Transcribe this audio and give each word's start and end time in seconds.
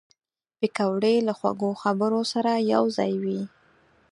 پکورې 0.59 1.15
له 1.27 1.33
خوږو 1.39 1.69
خبرو 1.81 2.21
سره 2.33 2.51
یوځای 2.73 3.13
وي 3.23 3.41